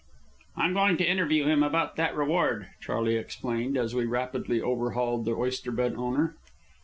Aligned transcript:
"I'm 0.55 0.73
going 0.73 0.97
to 0.97 1.07
interview 1.07 1.45
him 1.45 1.61
about 1.61 1.95
that 1.97 2.15
reward," 2.15 2.69
Charley 2.81 3.17
explained, 3.17 3.77
as 3.77 3.93
we 3.93 4.05
rapidly 4.05 4.59
overhauled 4.59 5.25
the 5.25 5.35
oyster 5.35 5.71
bed 5.71 5.93
owner. 5.95 6.35